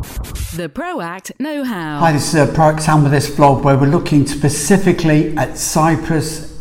The 0.00 0.70
ProAct 0.72 1.38
Know 1.38 1.62
How. 1.62 1.98
Hi, 1.98 2.12
this 2.12 2.32
is 2.32 2.34
uh, 2.34 2.46
ProAct 2.46 2.80
Sam 2.80 3.02
with 3.02 3.12
this 3.12 3.28
vlog 3.28 3.62
where 3.62 3.76
we're 3.76 3.86
looking 3.86 4.26
specifically 4.26 5.36
at 5.36 5.58
Cyprus 5.58 6.58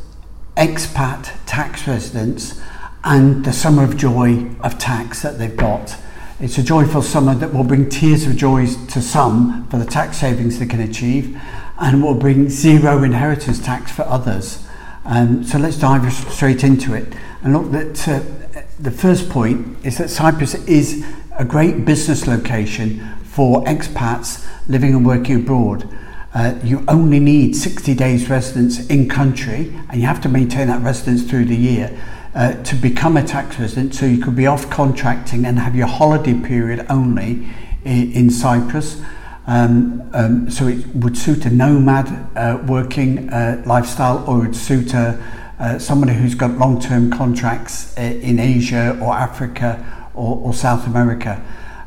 expat 0.58 1.31
tax 1.45 1.87
residents 1.87 2.59
and 3.05 3.45
the 3.45 3.53
summer 3.53 3.85
of 3.85 3.95
joy 3.95 4.49
of 4.59 4.77
tax 4.77 5.21
that 5.21 5.37
they've 5.37 5.55
got. 5.55 5.95
It's 6.41 6.57
a 6.57 6.63
joyful 6.63 7.01
summer 7.01 7.33
that 7.35 7.53
will 7.53 7.63
bring 7.63 7.87
tears 7.87 8.27
of 8.27 8.36
joy 8.36 8.65
to 8.65 9.02
some 9.02 9.65
for 9.69 9.77
the 9.77 9.85
tax 9.85 10.17
savings 10.17 10.59
they 10.59 10.65
can 10.65 10.81
achieve 10.81 11.39
and 11.79 12.03
will 12.03 12.15
bring 12.15 12.49
zero 12.49 13.03
inheritance 13.03 13.57
tax 13.59 13.89
for 13.89 14.01
others. 14.01 14.67
Um, 15.05 15.45
so 15.45 15.57
let's 15.57 15.77
dive 15.77 16.11
straight 16.11 16.65
into 16.65 16.93
it 16.93 17.13
and 17.41 17.53
look 17.53 17.71
that 17.71 18.05
uh, 18.05 18.63
the 18.77 18.91
first 18.91 19.29
point 19.29 19.77
is 19.85 19.97
that 19.97 20.09
Cyprus 20.09 20.55
is 20.67 21.05
a 21.37 21.45
great 21.45 21.85
business 21.85 22.27
location 22.27 23.15
for 23.39 23.63
expats 23.63 24.45
living 24.67 24.93
and 24.93 25.05
working 25.05 25.37
abroad. 25.37 25.87
Uh, 26.33 26.59
you 26.61 26.83
only 26.89 27.21
need 27.21 27.55
60 27.55 27.95
days 27.95 28.29
residence 28.29 28.86
in 28.87 29.07
country 29.07 29.73
and 29.89 30.01
you 30.01 30.05
have 30.05 30.19
to 30.19 30.27
maintain 30.27 30.68
that 30.68 30.81
residence 30.81 31.23
through 31.23 31.45
the 31.45 31.55
year 31.55 31.97
uh, 32.36 32.62
to 32.64 32.76
become 32.76 33.16
a 33.16 33.23
tax 33.23 33.58
resident 33.58 33.95
so 33.95 34.05
you 34.05 34.22
could 34.22 34.36
be 34.36 34.45
off 34.45 34.70
contracting 34.70 35.45
and 35.45 35.58
have 35.58 35.73
your 35.73 35.88
holiday 35.88 36.34
period 36.34 36.86
only 36.90 37.48
in, 37.86 38.12
in 38.12 38.30
Cyprus. 38.30 39.02
Um, 39.48 40.09
um, 40.12 40.52
so 40.52 40.67
it 40.67 40.86
would 40.88 41.17
suit 41.17 41.45
a 41.45 41.50
nomad 41.50 42.09
uh, 42.36 42.62
working 42.67 43.30
uh, 43.30 43.64
lifestyle 43.66 44.22
or 44.28 44.44
it 44.44 44.48
would 44.48 44.56
suit 44.58 44.94
a, 44.94 45.17
uh, 45.59 45.80
somebody 45.80 46.12
who's 46.12 46.36
got 46.36 46.58
long-term 46.58 47.09
contracts 47.09 47.98
uh, 47.98 48.02
in 48.02 48.38
Asia 48.38 49.00
or 49.02 49.14
Africa 49.14 50.12
or, 50.14 50.36
or 50.40 50.53
South 50.53 50.86
America. 50.86 51.42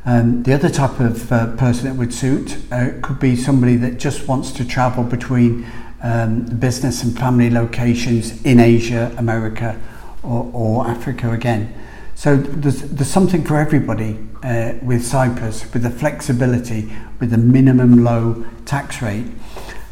Um, 0.04 0.42
the 0.42 0.52
other 0.52 0.68
type 0.68 0.98
of 0.98 1.30
uh, 1.30 1.54
person 1.56 1.84
that 1.86 1.94
would 1.94 2.12
suit 2.12 2.58
uh, 2.72 2.90
could 3.02 3.20
be 3.20 3.36
somebody 3.36 3.76
that 3.76 3.98
just 3.98 4.26
wants 4.26 4.50
to 4.52 4.64
travel 4.64 5.04
between 5.04 5.64
um, 6.02 6.42
business 6.44 7.04
and 7.04 7.16
family 7.16 7.50
locations 7.50 8.42
in 8.44 8.58
Asia, 8.58 9.14
America, 9.16 9.80
or, 10.24 10.50
or 10.52 10.86
Africa 10.88 11.30
again. 11.30 11.72
So 12.16 12.36
there's, 12.36 12.82
there's 12.82 13.10
something 13.10 13.44
for 13.44 13.58
everybody 13.58 14.18
uh, 14.42 14.74
with 14.82 15.04
Cyprus, 15.04 15.72
with 15.72 15.82
the 15.82 15.90
flexibility, 15.90 16.92
with 17.20 17.30
the 17.30 17.38
minimum 17.38 18.02
low 18.02 18.44
tax 18.64 19.02
rate. 19.02 19.26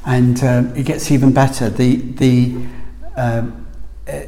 And 0.07 0.43
uh, 0.43 0.65
it 0.75 0.87
gets 0.87 1.11
even 1.13 1.33
better. 1.33 1.71
The, 1.71 1.97
the 1.97 2.57
um, 3.17 3.67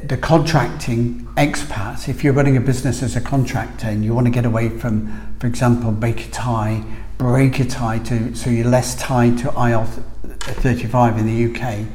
the 0.03 0.17
contracting 0.17 1.27
expats, 1.35 2.07
if 2.07 2.23
you're 2.23 2.33
running 2.33 2.55
a 2.55 2.61
business 2.61 3.03
as 3.03 3.15
a 3.15 3.21
contractor 3.21 3.87
and 3.87 4.03
you 4.03 4.13
want 4.13 4.27
to 4.27 4.31
get 4.31 4.45
away 4.45 4.69
from, 4.69 5.35
for 5.39 5.47
example, 5.47 5.91
Baker 5.91 6.29
Tie, 6.31 6.83
Breaker 7.17 7.65
Tie, 7.65 7.99
to, 7.99 8.35
so 8.35 8.49
you're 8.49 8.67
less 8.67 8.95
tied 8.95 9.37
to 9.39 9.47
IR35 9.47 11.17
in 11.17 11.25
the 11.25 11.53
UK, 11.53 11.85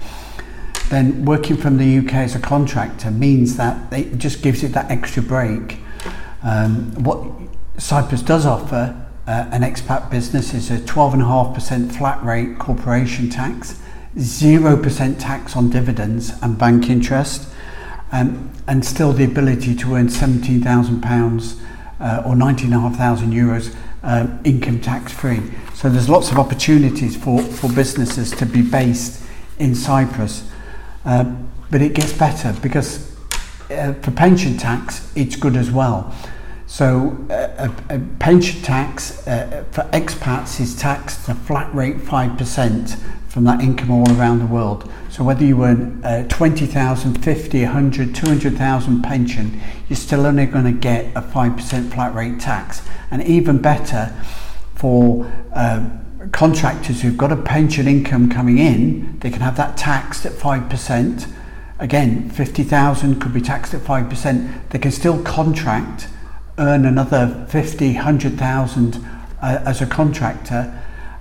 then 0.90 1.24
working 1.24 1.56
from 1.56 1.76
the 1.76 1.98
UK 1.98 2.14
as 2.14 2.34
a 2.34 2.40
contractor 2.40 3.10
means 3.10 3.56
that 3.56 3.92
it 3.92 4.18
just 4.18 4.42
gives 4.42 4.62
it 4.62 4.72
that 4.72 4.90
extra 4.90 5.22
break. 5.22 5.78
Um, 6.42 6.92
what 7.04 7.26
Cyprus 7.78 8.22
does 8.22 8.44
offer 8.44 9.06
uh, 9.26 9.48
an 9.52 9.62
expat 9.62 10.10
business 10.10 10.54
is 10.54 10.70
a 10.70 10.78
12.5% 10.78 11.96
flat 11.96 12.22
rate 12.24 12.58
corporation 12.58 13.30
tax, 13.30 13.80
0% 14.16 15.18
tax 15.18 15.56
on 15.56 15.70
dividends 15.70 16.32
and 16.42 16.58
bank 16.58 16.90
interest 16.90 17.48
um, 18.12 18.50
and 18.66 18.84
still 18.84 19.12
the 19.12 19.24
ability 19.24 19.74
to 19.76 19.94
earn 19.94 20.08
£17,000 20.08 21.60
uh, 22.00 22.22
or 22.24 22.36
19,500 22.36 23.28
euros 23.28 23.74
uh, 24.02 24.26
income 24.44 24.80
tax 24.80 25.12
free. 25.12 25.40
So 25.74 25.88
there's 25.88 26.08
lots 26.08 26.30
of 26.30 26.38
opportunities 26.38 27.16
for, 27.16 27.42
for 27.42 27.72
businesses 27.72 28.30
to 28.32 28.46
be 28.46 28.62
based 28.62 29.24
in 29.58 29.74
Cyprus. 29.74 30.50
Uh, 31.04 31.34
but 31.70 31.82
it 31.82 31.94
gets 31.94 32.12
better 32.12 32.54
because 32.62 33.14
uh, 33.70 33.92
for 33.94 34.10
pension 34.10 34.56
tax, 34.56 35.12
it's 35.14 35.36
good 35.36 35.56
as 35.56 35.70
well. 35.70 36.14
So 36.66 37.26
uh, 37.30 37.70
a, 37.88 37.96
a 37.96 37.98
pension 38.18 38.60
tax 38.62 39.26
uh, 39.26 39.64
for 39.70 39.82
expats 39.84 40.60
is 40.60 40.76
taxed 40.76 41.28
a 41.28 41.34
flat 41.34 41.74
rate 41.74 41.96
5% 41.96 43.27
from 43.38 43.44
that 43.44 43.60
income 43.60 43.88
all 43.92 44.10
around 44.18 44.40
the 44.40 44.46
world. 44.46 44.90
So 45.10 45.22
whether 45.22 45.44
you 45.44 45.62
earn 45.62 46.04
uh, 46.04 46.26
20,000, 46.26 47.22
50, 47.22 47.62
100, 47.62 48.12
200,000 48.12 49.02
pension, 49.02 49.60
you're 49.88 49.96
still 49.96 50.26
only 50.26 50.44
going 50.46 50.64
to 50.64 50.72
get 50.72 51.04
a 51.16 51.22
5% 51.22 51.92
flat 51.92 52.12
rate 52.16 52.40
tax. 52.40 52.82
And 53.12 53.22
even 53.22 53.62
better 53.62 54.12
for 54.74 55.30
uh, 55.52 55.88
contractors 56.32 57.02
who've 57.02 57.16
got 57.16 57.30
a 57.30 57.36
pension 57.36 57.86
income 57.86 58.28
coming 58.28 58.58
in, 58.58 59.20
they 59.20 59.30
can 59.30 59.42
have 59.42 59.56
that 59.56 59.76
taxed 59.76 60.26
at 60.26 60.32
5%. 60.32 61.32
Again, 61.78 62.30
50,000 62.30 63.20
could 63.20 63.32
be 63.32 63.40
taxed 63.40 63.72
at 63.72 63.82
5%. 63.82 64.68
They 64.70 64.80
can 64.80 64.90
still 64.90 65.22
contract, 65.22 66.08
earn 66.58 66.84
another 66.84 67.46
50, 67.48 67.94
100,000 67.94 68.96
uh, 69.40 69.62
as 69.64 69.80
a 69.80 69.86
contractor 69.86 70.77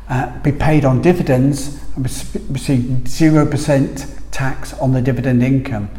uh, 0.10 0.40
be 0.40 0.52
paid 0.52 0.86
on 0.86 1.02
dividends 1.02 1.82
and 1.96 2.04
receive 2.50 2.82
0% 2.82 4.32
tax 4.32 4.74
on 4.74 4.94
the 4.94 5.02
dividend 5.02 5.44
income, 5.44 5.90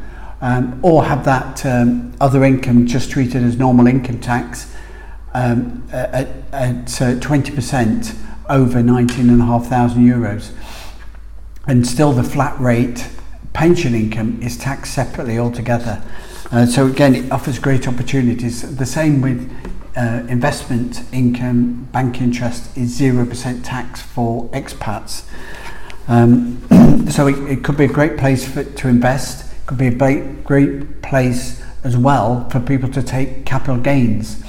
um, 0.41 0.79
or 0.83 1.05
have 1.05 1.25
that 1.25 1.65
um, 1.67 2.15
other 2.21 2.45
income 2.45 2.87
just 2.87 3.11
treated 3.11 3.43
as 3.43 3.59
normal 3.59 3.87
income 3.87 4.21
tax 4.21 4.75
um, 5.35 5.87
at, 5.93 6.29
at 6.53 7.03
uh, 7.03 7.15
20% 7.17 8.17
over 8.49 8.83
19,500 8.83 9.99
euros. 9.99 10.53
And 11.67 11.87
still 11.87 12.13
the 12.13 12.23
flat 12.23 12.59
rate 12.59 13.09
pension 13.53 13.95
income 13.95 14.41
is 14.43 14.57
taxed 14.57 14.95
separately 14.95 15.39
altogether. 15.39 16.03
Uh, 16.51 16.65
so 16.65 16.87
again, 16.87 17.15
it 17.15 17.31
offers 17.31 17.59
great 17.59 17.87
opportunities. 17.87 18.77
The 18.77 18.87
same 18.87 19.21
with 19.21 19.51
uh, 19.97 20.25
investment 20.29 21.03
income, 21.13 21.89
bank 21.93 22.21
interest 22.21 22.77
is 22.77 22.99
0% 22.99 23.61
tax 23.65 24.03
for 24.03 24.49
expats. 24.51 25.25
Um, 26.07 26.63
so 27.11 27.27
it, 27.27 27.39
it 27.51 27.65
could 27.65 27.77
be 27.77 27.85
a 27.85 27.89
great 27.89 28.17
place 28.17 28.51
for, 28.51 28.65
to 28.65 28.89
invest, 28.89 29.53
it 29.53 29.67
could 29.67 29.79
be 29.79 29.89
a 29.89 29.95
great, 29.95 30.45
great 30.45 31.03
place 31.03 31.63
as 31.85 31.97
well 31.97 32.49
for 32.51 32.61
people 32.61 32.89
to 32.91 33.03
take 33.03 33.45
capital 33.45 33.77
gains. 33.77 34.43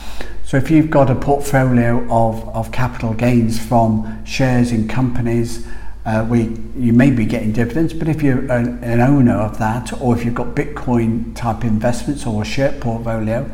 So 0.43 0.57
if 0.57 0.71
you've 0.71 0.89
got 0.89 1.11
a 1.11 1.15
portfolio 1.15 2.07
of, 2.09 2.47
of 2.49 2.71
capital 2.71 3.13
gains 3.13 3.63
from 3.63 4.25
shares 4.25 4.71
in 4.71 4.87
companies, 4.87 5.67
uh, 6.05 6.25
you 6.33 6.93
may 6.93 7.11
be 7.11 7.25
getting 7.25 7.51
dividends, 7.51 7.93
but 7.93 8.07
if 8.07 8.23
you're 8.23 8.51
an, 8.51 8.83
an 8.83 8.99
owner 8.99 9.35
of 9.35 9.59
that, 9.59 9.93
or 10.01 10.17
if 10.17 10.25
you've 10.25 10.33
got 10.33 10.55
Bitcoin 10.55 11.35
type 11.35 11.63
investments 11.63 12.25
or 12.25 12.41
a 12.41 12.45
share 12.45 12.71
portfolio, 12.71 13.49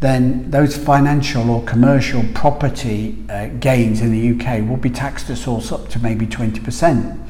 then 0.00 0.50
those 0.50 0.76
financial 0.76 1.50
or 1.50 1.62
commercial 1.64 2.24
property 2.34 3.22
uh, 3.28 3.48
gains 3.60 4.00
in 4.00 4.10
the 4.10 4.30
UK 4.30 4.66
will 4.66 4.78
be 4.78 4.90
taxed 4.90 5.28
at 5.28 5.36
source 5.36 5.70
up 5.70 5.88
to 5.90 5.98
maybe 5.98 6.26
20%. 6.26 7.28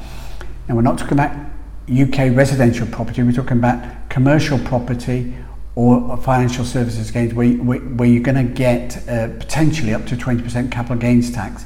And 0.67 0.77
we're 0.77 0.81
not 0.81 0.97
talking 0.97 1.19
about 1.19 1.35
UK 1.91 2.35
residential 2.35 2.87
property, 2.87 3.23
we're 3.23 3.33
talking 3.33 3.57
about 3.57 4.09
commercial 4.09 4.57
property 4.59 5.35
or 5.75 6.15
financial 6.17 6.63
services 6.63 7.11
gains 7.11 7.33
where, 7.33 7.49
where, 7.53 7.79
where 7.79 8.07
you're 8.07 8.23
going 8.23 8.47
to 8.47 8.53
get 8.53 9.07
uh, 9.09 9.27
potentially 9.37 9.93
up 9.93 10.05
to 10.05 10.15
20% 10.15 10.71
capital 10.71 10.97
gains 10.97 11.31
tax. 11.31 11.65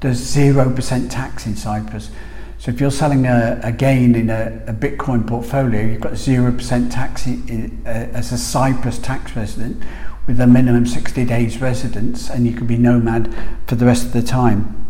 There's 0.00 0.20
0% 0.20 1.10
tax 1.10 1.46
in 1.46 1.56
Cyprus. 1.56 2.10
So 2.58 2.70
if 2.70 2.80
you're 2.80 2.90
selling 2.90 3.26
a, 3.26 3.60
a 3.62 3.72
gain 3.72 4.14
in 4.14 4.30
a, 4.30 4.62
a 4.66 4.72
Bitcoin 4.72 5.26
portfolio, 5.26 5.82
you've 5.82 6.00
got 6.00 6.12
0% 6.12 6.90
tax 6.90 7.26
in, 7.26 7.48
in, 7.48 7.82
uh, 7.86 8.10
as 8.12 8.32
a 8.32 8.38
Cyprus 8.38 8.98
tax 8.98 9.36
resident, 9.36 9.82
with 10.26 10.40
a 10.40 10.46
minimum 10.46 10.86
60 10.86 11.24
days 11.24 11.60
residence 11.60 12.28
and 12.28 12.46
you 12.46 12.52
can 12.52 12.66
be 12.66 12.76
nomad 12.76 13.32
for 13.66 13.76
the 13.76 13.86
rest 13.86 14.06
of 14.06 14.12
the 14.12 14.22
time. 14.22 14.86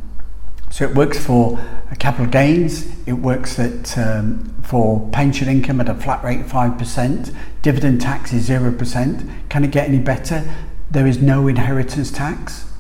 So 0.71 0.85
it 0.85 0.95
works 0.95 1.25
for 1.25 1.59
capital 1.99 2.27
gains, 2.27 2.87
it 3.07 3.15
works 3.15 3.59
at, 3.59 3.97
um, 3.97 4.55
for 4.63 5.09
pension 5.11 5.49
income 5.49 5.81
at 5.81 5.89
a 5.89 5.95
flat 5.95 6.23
rate 6.25 6.47
5%, 6.47 7.35
dividend 7.63 8.01
tax 8.01 8.33
is 8.33 8.49
0%. 8.49 9.49
Can 9.49 9.65
it 9.65 9.71
get 9.71 9.89
any 9.89 9.99
better? 9.99 10.45
There 10.91 11.07
is 11.07 11.23
no 11.23 11.49
inheritance 11.49 12.11
tax. 12.11 12.71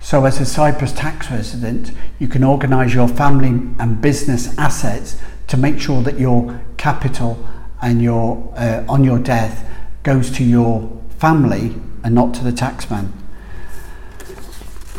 So 0.00 0.24
as 0.24 0.40
a 0.40 0.46
Cyprus 0.46 0.92
tax 0.92 1.30
resident, 1.30 1.92
you 2.18 2.28
can 2.28 2.44
organise 2.44 2.94
your 2.94 3.08
family 3.08 3.48
and 3.78 4.00
business 4.00 4.56
assets 4.58 5.20
to 5.48 5.56
make 5.56 5.80
sure 5.80 6.02
that 6.02 6.18
your 6.18 6.60
capital 6.76 7.44
and 7.82 8.02
your 8.02 8.52
uh, 8.56 8.84
on 8.88 9.04
your 9.04 9.18
death 9.18 9.68
goes 10.02 10.30
to 10.32 10.44
your 10.44 10.98
family 11.18 11.74
and 12.04 12.14
not 12.14 12.34
to 12.34 12.44
the 12.44 12.52
taxman. 12.52 13.12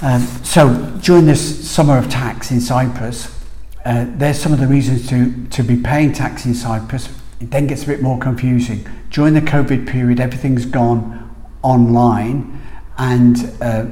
Um, 0.01 0.21
so 0.43 0.97
during 1.01 1.25
this 1.25 1.69
summer 1.69 1.97
of 1.97 2.09
tax 2.09 2.51
in 2.51 2.61
Cyprus, 2.61 3.35
uh, 3.85 4.05
there's 4.09 4.39
some 4.39 4.53
of 4.53 4.59
the 4.59 4.67
reasons 4.67 5.07
to, 5.09 5.47
to 5.47 5.63
be 5.63 5.75
paying 5.75 6.13
tax 6.13 6.45
in 6.45 6.53
Cyprus. 6.53 7.09
It 7.41 7.51
then 7.51 7.67
gets 7.67 7.83
a 7.83 7.87
bit 7.87 8.01
more 8.01 8.17
confusing. 8.17 8.87
During 9.09 9.33
the 9.33 9.41
COVID 9.41 9.87
period, 9.87 10.19
everything's 10.19 10.65
gone 10.65 11.35
online, 11.63 12.61
and 12.97 13.51
uh, 13.61 13.85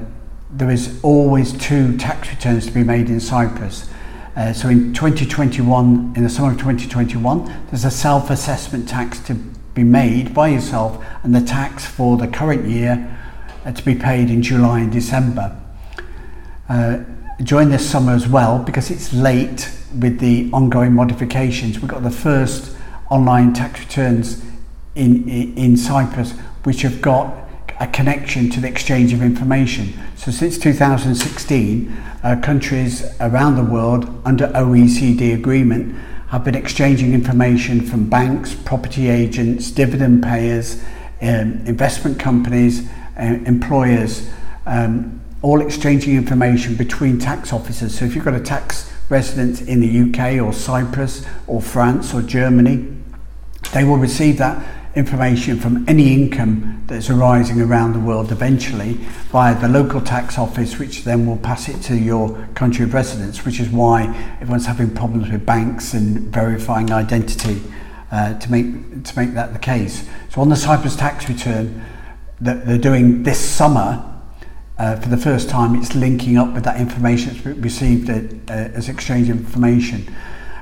there 0.52 0.70
is 0.70 1.00
always 1.04 1.54
two 1.54 1.98
tax 1.98 2.30
returns 2.30 2.68
to 2.68 2.72
be 2.72 2.84
made 2.84 3.10
in 3.10 3.20
Cyprus. 3.20 3.90
Uh, 4.36 4.54
so 4.54 4.70
in 4.70 4.94
2021, 4.94 6.14
in 6.16 6.24
the 6.24 6.30
summer 6.30 6.52
of 6.52 6.58
2021, 6.58 7.66
there's 7.70 7.86
a 7.86 7.92
self-assessment 7.92 8.88
tax 8.88 9.20
to 9.22 9.36
be 9.78 9.84
made 9.84 10.34
by 10.34 10.50
yourself 10.50 11.04
and 11.24 11.34
the 11.34 11.42
tax 11.42 11.86
for 11.86 12.18
the 12.18 12.28
current 12.28 12.68
year 12.68 13.16
uh, 13.64 13.72
to 13.72 13.86
be 13.86 13.96
paid 13.96 14.30
in 14.30 14.42
July 14.42 14.80
and 14.80 14.92
December. 14.92 15.56
Uh, 16.68 17.00
during 17.44 17.70
this 17.70 17.88
summer 17.88 18.14
as 18.14 18.28
well, 18.28 18.58
because 18.58 18.90
it's 18.90 19.14
late 19.14 19.72
with 20.00 20.20
the 20.20 20.50
ongoing 20.52 20.94
modifications, 20.94 21.80
we've 21.80 21.90
got 21.90 22.02
the 22.02 22.12
first 22.12 22.76
online 23.12 23.54
tax 23.54 23.80
returns 23.80 24.44
in, 24.96 25.30
in 25.30 25.78
Cyprus 25.78 26.34
which 26.64 26.82
have 26.82 27.02
got 27.02 27.48
a 27.80 27.88
connection 27.88 28.50
to 28.50 28.60
the 28.60 28.68
exchange 28.68 29.14
of 29.14 29.22
information. 29.22 29.94
So 30.16 30.32
since 30.32 30.58
2016, 30.58 31.96
uh, 32.24 32.42
countries 32.42 33.06
around 33.20 33.56
the 33.56 33.64
world 33.64 34.10
under 34.26 34.48
OECD 34.48 35.36
agreement 35.36 35.96
have 36.28 36.44
been 36.44 36.56
exchanging 36.56 37.14
information 37.14 37.82
from 37.82 38.10
banks, 38.10 38.54
property 38.54 39.10
agents, 39.10 39.72
dividend 39.72 40.22
payers, 40.24 40.84
um, 41.22 41.62
investment 41.66 42.20
companies, 42.20 42.88
uh, 43.18 43.24
employers, 43.46 44.30
um, 44.66 45.22
all 45.42 45.62
exchanging 45.62 46.16
information 46.16 46.76
between 46.76 47.18
tax 47.18 47.54
officers. 47.54 47.98
So 47.98 48.06
if 48.06 48.16
you've 48.16 48.26
got 48.26 48.34
a 48.34 48.42
tax 48.42 48.92
resident 49.10 49.62
in 49.62 49.80
the 49.80 49.88
UK 49.88 50.42
or 50.42 50.52
Cyprus 50.52 51.26
or 51.48 51.62
France 51.62 52.14
or 52.14 52.22
Germany, 52.22 52.88
they 53.74 53.84
will 53.84 53.98
receive 53.98 54.38
that 54.38 54.77
information 54.98 55.60
from 55.60 55.88
any 55.88 56.12
income 56.12 56.84
that's 56.88 57.10
arising 57.10 57.62
around 57.62 57.94
the 57.94 58.00
world 58.00 58.32
eventually 58.32 58.94
via 59.32 59.60
the 59.62 59.68
local 59.68 60.02
tax 60.02 60.40
office, 60.40 60.80
which 60.80 61.04
then 61.04 61.28
will 61.28 61.38
pass 61.38 61.70
it 61.70 61.80
to 61.84 61.96
your 61.96 62.48
country 62.56 62.84
of 62.84 62.94
residence, 62.94 63.46
which 63.46 63.60
is 63.60 63.70
why 63.70 64.08
everyone's 64.42 64.66
having 64.66 64.90
problems 64.94 65.30
with 65.30 65.46
banks 65.46 65.94
and 65.94 66.34
verifying 66.34 66.92
identity 66.92 67.62
uh, 68.12 68.34
to 68.40 68.52
make 68.52 69.04
to 69.04 69.20
make 69.20 69.34
that 69.36 69.54
the 69.54 69.60
case. 69.60 70.10
So 70.30 70.42
on 70.42 70.50
the 70.50 70.56
Cyprus 70.56 70.96
tax 70.96 71.30
return 71.30 71.86
that 72.42 72.66
they're 72.66 72.78
doing 72.78 73.24
this 73.24 73.40
summer, 73.40 74.04
uh, 74.80 74.96
for 74.96 75.10
the 75.10 75.18
first 75.18 75.50
time, 75.50 75.76
it's 75.76 75.96
linking 75.96 76.38
up 76.38 76.54
with 76.54 76.64
that 76.64 76.80
information 76.80 77.34
that's 77.34 77.58
received 77.60 78.10
at, 78.10 78.32
uh, 78.50 78.74
as 78.74 78.90
exchange 78.90 79.30
information. 79.30 80.14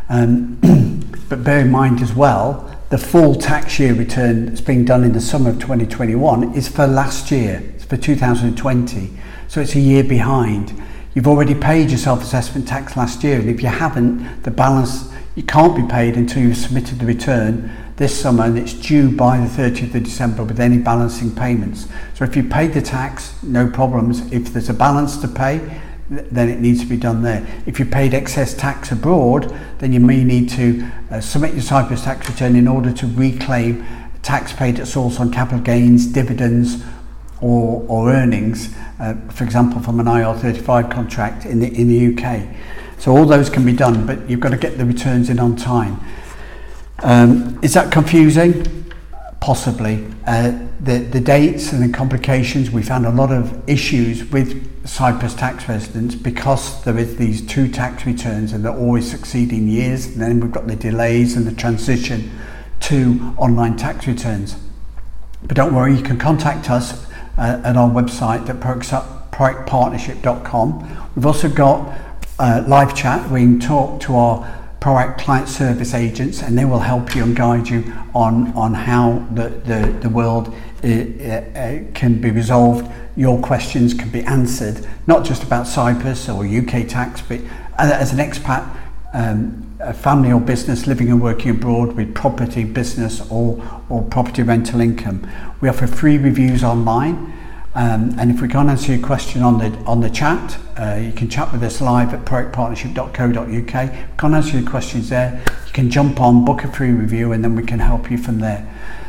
Um, 0.09 0.59
but 1.29 1.43
bear 1.43 1.59
in 1.59 1.71
mind 1.71 2.01
as 2.01 2.13
well 2.13 2.74
the 2.89 2.97
full 2.97 3.35
tax 3.35 3.79
year 3.79 3.93
return 3.93 4.45
that's 4.45 4.61
being 4.61 4.85
done 4.85 5.03
in 5.03 5.13
the 5.13 5.21
summer 5.21 5.49
of 5.49 5.59
2021 5.59 6.53
is 6.53 6.67
for 6.67 6.85
last 6.85 7.31
year, 7.31 7.63
it's 7.75 7.85
for 7.85 7.97
2020. 7.97 9.11
So 9.47 9.61
it's 9.61 9.75
a 9.75 9.79
year 9.79 10.03
behind. 10.03 10.73
You've 11.13 11.27
already 11.27 11.55
paid 11.55 11.89
your 11.89 11.97
self-assessment 11.97 12.67
tax 12.67 12.95
last 12.95 13.23
year, 13.23 13.39
and 13.39 13.49
if 13.49 13.61
you 13.61 13.69
haven't, 13.69 14.43
the 14.43 14.51
balance 14.51 15.11
you 15.35 15.43
can't 15.43 15.75
be 15.75 15.83
paid 15.83 16.15
until 16.15 16.43
you've 16.43 16.57
submitted 16.57 16.99
the 16.99 17.05
return 17.05 17.69
this 17.97 18.17
summer, 18.19 18.43
and 18.43 18.57
it's 18.57 18.73
due 18.73 19.09
by 19.11 19.37
the 19.37 19.47
30th 19.47 19.95
of 19.95 20.03
December 20.03 20.43
with 20.43 20.59
any 20.59 20.77
balancing 20.77 21.33
payments. 21.33 21.87
So 22.13 22.23
if 22.23 22.35
you 22.35 22.43
paid 22.43 22.73
the 22.73 22.81
tax, 22.81 23.41
no 23.43 23.69
problems. 23.69 24.31
If 24.31 24.53
there's 24.53 24.69
a 24.69 24.73
balance 24.73 25.17
to 25.17 25.27
pay, 25.27 25.81
then 26.09 26.49
it 26.49 26.59
needs 26.59 26.81
to 26.81 26.85
be 26.85 26.97
done 26.97 27.23
there. 27.23 27.45
If 27.65 27.79
you 27.79 27.85
paid 27.85 28.13
excess 28.13 28.53
tax 28.53 28.91
abroad, 28.91 29.53
then 29.79 29.91
you 29.91 29.99
may 29.99 30.23
need 30.23 30.49
to 30.49 30.87
uh, 31.09 31.19
submit 31.19 31.53
your 31.53 31.63
Cyprus 31.63 32.03
tax 32.03 32.29
return 32.29 32.55
in 32.55 32.67
order 32.67 32.91
to 32.91 33.07
reclaim 33.07 33.85
tax 34.21 34.53
paid 34.53 34.79
at 34.79 34.87
source 34.87 35.19
on 35.19 35.31
capital 35.31 35.59
gains, 35.59 36.05
dividends, 36.05 36.83
or, 37.41 37.85
or 37.87 38.11
earnings, 38.11 38.75
uh, 38.99 39.15
for 39.29 39.43
example, 39.43 39.81
from 39.81 39.99
an 39.99 40.05
IR35 40.05 40.91
contract 40.91 41.45
in 41.45 41.59
the, 41.59 41.67
in 41.67 41.87
the 41.87 42.15
UK. 42.15 42.47
So 42.97 43.15
all 43.15 43.25
those 43.25 43.49
can 43.49 43.65
be 43.65 43.73
done, 43.73 44.05
but 44.05 44.29
you've 44.29 44.39
got 44.39 44.49
to 44.49 44.57
get 44.57 44.77
the 44.77 44.85
returns 44.85 45.29
in 45.29 45.39
on 45.39 45.55
time. 45.55 45.99
Um, 46.99 47.59
is 47.61 47.73
that 47.73 47.91
confusing? 47.91 48.85
Possibly. 49.41 50.07
Uh, 50.25 50.57
the, 50.79 50.99
the 50.99 51.19
dates 51.19 51.71
and 51.71 51.83
the 51.83 51.95
complications, 51.95 52.71
we 52.71 52.81
found 52.81 53.05
a 53.05 53.11
lot 53.11 53.31
of 53.31 53.67
issues 53.69 54.23
with 54.31 54.74
Cyprus 54.85 55.33
tax 55.33 55.67
residents 55.67 56.15
because 56.15 56.81
there 56.83 56.97
is 56.97 57.17
these 57.17 57.45
two 57.45 57.67
tax 57.67 58.05
returns 58.05 58.53
and 58.53 58.63
they're 58.63 58.77
always 58.77 59.09
succeeding 59.09 59.67
years. 59.67 60.05
And 60.05 60.21
then 60.21 60.39
we've 60.39 60.51
got 60.51 60.67
the 60.67 60.75
delays 60.75 61.35
and 61.35 61.47
the 61.47 61.53
transition 61.53 62.29
to 62.81 63.33
online 63.37 63.77
tax 63.77 64.05
returns. 64.07 64.55
But 65.43 65.57
don't 65.57 65.73
worry, 65.73 65.95
you 65.95 66.03
can 66.03 66.17
contact 66.17 66.69
us 66.69 67.05
uh, 67.37 67.61
at 67.63 67.75
our 67.75 67.89
website 67.89 68.47
at 68.47 68.59
proactpartnership.com. 68.59 71.09
We've 71.15 71.25
also 71.25 71.49
got 71.49 71.97
uh, 72.37 72.63
live 72.67 72.93
chat 72.95 73.31
you 73.31 73.37
can 73.37 73.59
talk 73.59 74.01
to 74.01 74.15
our 74.15 74.55
Proact 74.85 75.17
client 75.17 75.49
service 75.49 75.95
agents 75.95 76.43
and 76.43 76.55
they 76.55 76.65
will 76.65 76.77
help 76.77 77.15
you 77.15 77.23
and 77.23 77.35
guide 77.35 77.67
you 77.67 77.91
on, 78.13 78.53
on 78.53 78.75
how 78.75 79.25
the, 79.31 79.49
the, 79.49 79.97
the 80.01 80.09
world 80.09 80.53
uh, 80.85 81.59
uh, 81.59 81.91
can 81.93 82.21
be 82.21 82.31
resolved. 82.31 82.89
Your 83.15 83.41
questions 83.41 83.93
can 83.93 84.09
be 84.09 84.21
answered, 84.21 84.85
not 85.07 85.25
just 85.25 85.43
about 85.43 85.67
Cyprus 85.67 86.29
or 86.29 86.45
UK 86.45 86.87
tax, 86.87 87.21
but 87.21 87.41
as 87.77 88.13
an 88.13 88.19
expat, 88.19 88.69
um, 89.13 89.61
a 89.79 89.93
family 89.93 90.31
or 90.31 90.39
business 90.39 90.87
living 90.87 91.09
and 91.09 91.21
working 91.21 91.51
abroad 91.51 91.93
with 91.93 92.13
property, 92.13 92.63
business 92.63 93.21
or, 93.29 93.63
or 93.89 94.03
property 94.03 94.43
rental 94.43 94.81
income. 94.81 95.29
We 95.61 95.69
offer 95.69 95.87
free 95.87 96.17
reviews 96.17 96.63
online 96.63 97.33
um, 97.75 98.15
and 98.17 98.31
if 98.31 98.41
we 98.41 98.47
can't 98.47 98.69
answer 98.69 98.93
your 98.93 99.05
question 99.05 99.41
on 99.41 99.57
the 99.57 99.77
on 99.85 99.99
the 99.99 100.09
chat, 100.09 100.57
uh, 100.79 100.95
you 100.95 101.11
can 101.11 101.29
chat 101.29 101.51
with 101.51 101.61
us 101.61 101.81
live 101.81 102.13
at 102.13 102.23
proactpartnership.co.uk. 102.23 103.49
If 103.49 103.91
we 103.91 104.17
can't 104.17 104.33
answer 104.33 104.59
your 104.59 104.69
questions 104.69 105.09
there, 105.09 105.43
you 105.67 105.73
can 105.73 105.91
jump 105.91 106.21
on, 106.21 106.45
book 106.45 106.63
a 106.63 106.71
free 106.71 106.91
review, 106.91 107.33
and 107.33 107.43
then 107.43 107.53
we 107.53 107.63
can 107.63 107.79
help 107.79 108.09
you 108.09 108.17
from 108.17 108.39
there. 108.39 108.65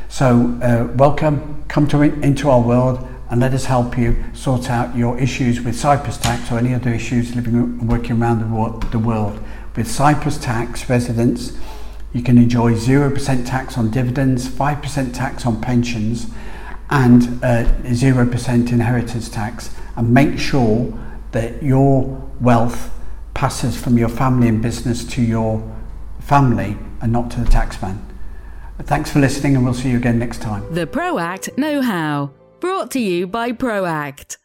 So 0.08 0.58
uh, 0.62 0.92
welcome, 0.96 1.64
come 1.68 1.86
to 1.88 2.00
into 2.02 2.48
our 2.48 2.60
world, 2.60 3.06
and 3.28 3.40
let 3.40 3.52
us 3.52 3.64
help 3.64 3.98
you 3.98 4.24
sort 4.34 4.70
out 4.70 4.96
your 4.96 5.18
issues 5.18 5.60
with 5.60 5.76
Cyprus 5.76 6.16
tax 6.16 6.50
or 6.50 6.58
any 6.58 6.72
other 6.72 6.90
issues 6.90 7.34
living 7.34 7.56
and 7.56 7.88
working 7.88 8.22
around 8.22 8.38
the, 8.38 8.88
the 8.88 8.98
world. 8.98 9.42
With 9.74 9.90
Cyprus 9.90 10.38
tax 10.38 10.88
residents, 10.88 11.58
you 12.12 12.22
can 12.22 12.38
enjoy 12.38 12.74
0% 12.74 13.46
tax 13.46 13.76
on 13.76 13.90
dividends, 13.90 14.48
5% 14.48 15.12
tax 15.12 15.44
on 15.44 15.60
pensions 15.60 16.28
and 16.88 17.42
uh, 17.44 17.64
0% 17.82 18.72
inheritance 18.72 19.28
tax 19.28 19.74
and 19.96 20.14
make 20.14 20.38
sure 20.38 20.96
that 21.32 21.62
your 21.62 22.04
wealth 22.40 22.90
passes 23.34 23.78
from 23.78 23.98
your 23.98 24.08
family 24.08 24.48
and 24.48 24.62
business 24.62 25.04
to 25.04 25.20
your 25.20 25.62
family 26.20 26.78
and 27.02 27.12
not 27.12 27.30
to 27.32 27.40
the 27.40 27.50
taxman. 27.50 28.05
Thanks 28.82 29.10
for 29.10 29.18
listening 29.18 29.56
and 29.56 29.64
we'll 29.64 29.74
see 29.74 29.90
you 29.90 29.96
again 29.96 30.18
next 30.18 30.40
time. 30.40 30.62
The 30.74 30.86
ProAct 30.86 31.56
Know 31.58 31.80
How, 31.82 32.32
brought 32.60 32.90
to 32.92 33.00
you 33.00 33.26
by 33.26 33.52
ProAct. 33.52 34.36